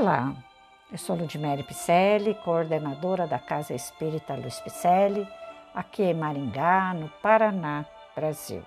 [0.00, 0.32] Olá,
[0.90, 5.28] eu sou Ludmere Picelli, coordenadora da Casa Espírita Luiz Picelli,
[5.74, 7.84] aqui em Maringá, no Paraná,
[8.16, 8.62] Brasil.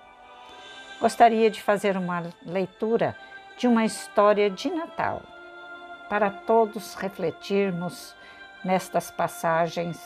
[1.00, 3.16] Gostaria de fazer uma leitura
[3.58, 5.22] de uma história de Natal,
[6.08, 8.14] para todos refletirmos
[8.64, 10.00] nestas passagens,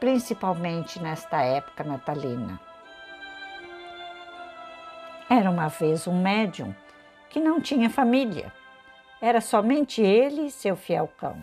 [0.00, 2.58] principalmente nesta época natalina.
[5.28, 6.74] Era uma vez um médium
[7.28, 8.50] que não tinha família
[9.20, 11.36] era somente ele e seu fiel cão.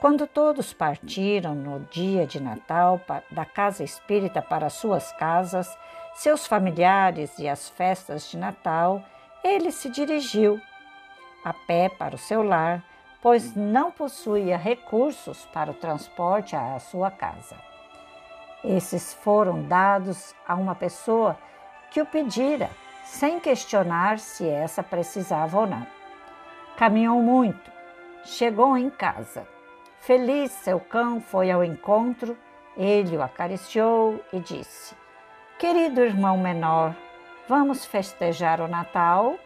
[0.00, 5.68] Quando todos partiram no dia de Natal da casa espírita para suas casas,
[6.14, 9.02] seus familiares e as festas de Natal,
[9.44, 10.60] ele se dirigiu
[11.44, 12.82] a pé para o seu lar,
[13.22, 17.56] pois não possuía recursos para o transporte à sua casa.
[18.64, 21.38] Esses foram dados a uma pessoa
[21.90, 22.70] que o pedira,
[23.04, 25.99] sem questionar se essa precisava ou não.
[26.80, 27.70] Caminhou muito,
[28.24, 29.46] chegou em casa.
[29.98, 32.34] Feliz, seu cão foi ao encontro,
[32.74, 34.96] ele o acariciou e disse:
[35.58, 36.96] Querido irmão menor,
[37.46, 39.38] vamos festejar o Natal?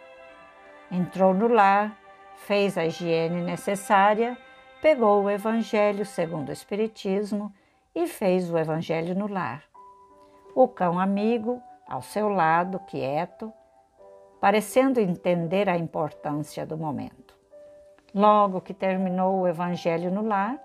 [0.89, 1.99] Entrou no lar,
[2.37, 4.39] fez a higiene necessária,
[4.81, 7.53] pegou o Evangelho segundo o Espiritismo
[7.93, 9.65] e fez o Evangelho no lar.
[10.55, 13.53] O cão amigo, ao seu lado, quieto,
[14.45, 17.35] parecendo entender a importância do momento.
[18.15, 20.59] Logo que terminou o evangelho no lar,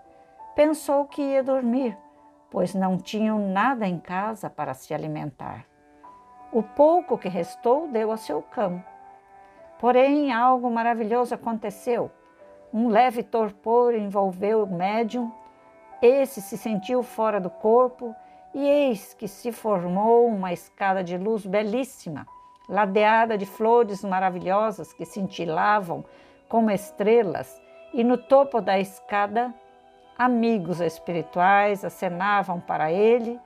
[0.53, 1.97] pensou que ia dormir,
[2.51, 5.65] pois não tinham nada em casa para se alimentar.
[6.51, 8.83] O pouco que restou deu a seu cão.
[9.79, 12.11] Porém, algo maravilhoso aconteceu.
[12.73, 15.31] Um leve torpor envolveu o médium.
[16.01, 18.13] Esse se sentiu fora do corpo
[18.53, 22.27] e eis que se formou uma escada de luz belíssima,
[22.69, 26.05] ladeada de flores maravilhosas que cintilavam
[26.47, 27.59] como estrelas,
[27.93, 29.53] e no topo da escada,
[30.17, 33.39] amigos espirituais acenavam para ele,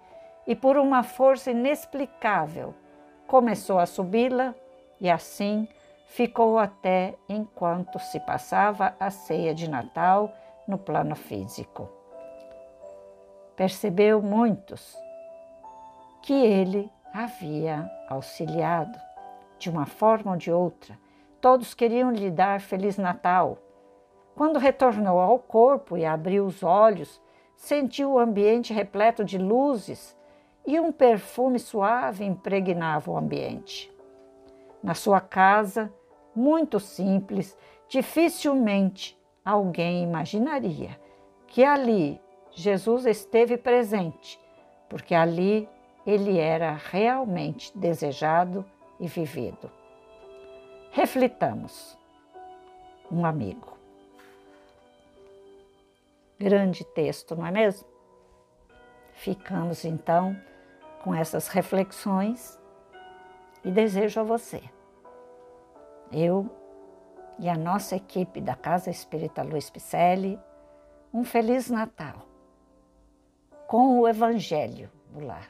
[0.45, 2.75] e por uma força inexplicável
[3.25, 4.53] começou a subi-la,
[4.99, 5.67] e assim
[6.05, 10.31] ficou até enquanto se passava a ceia de Natal
[10.67, 11.89] no plano físico.
[13.55, 14.97] Percebeu muitos
[16.21, 18.97] que ele havia auxiliado,
[19.57, 20.97] de uma forma ou de outra,
[21.43, 23.57] Todos queriam lhe dar Feliz Natal.
[24.33, 27.21] Quando retornou ao corpo e abriu os olhos,
[27.57, 30.17] sentiu o ambiente repleto de luzes
[30.65, 33.93] e um perfume suave impregnava o ambiente.
[34.81, 35.93] Na sua casa,
[36.33, 37.57] muito simples,
[37.89, 40.97] dificilmente alguém imaginaria
[41.45, 42.21] que ali
[42.51, 44.39] Jesus esteve presente,
[44.87, 45.67] porque ali
[46.07, 48.63] ele era realmente desejado
[49.03, 49.69] e vivido.
[50.91, 51.97] Reflitamos.
[53.11, 53.77] Um amigo.
[56.39, 57.85] Grande texto, não é mesmo?
[59.11, 60.35] Ficamos então
[61.03, 62.57] com essas reflexões
[63.63, 64.63] e desejo a você,
[66.11, 66.49] eu
[67.37, 70.39] e a nossa equipe da Casa Espírita Luiz Picelli,
[71.13, 72.25] um Feliz Natal
[73.67, 75.49] com o Evangelho do lar.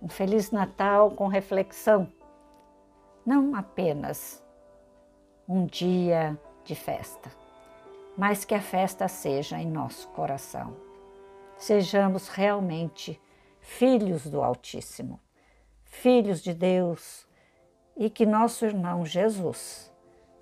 [0.00, 2.08] Um Feliz Natal com reflexão,
[3.28, 4.42] não apenas
[5.46, 7.30] um dia de festa,
[8.16, 10.74] mas que a festa seja em nosso coração.
[11.58, 13.20] Sejamos realmente
[13.60, 15.20] filhos do Altíssimo,
[15.84, 17.28] filhos de Deus
[17.98, 19.92] e que nosso irmão Jesus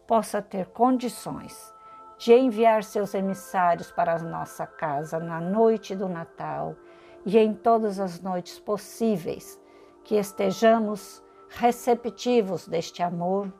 [0.06, 1.74] possa ter condições
[2.16, 6.76] de enviar seus emissários para a nossa casa na noite do Natal
[7.24, 9.60] e em todas as noites possíveis,
[10.04, 11.25] que estejamos
[11.56, 13.52] receptivos deste amor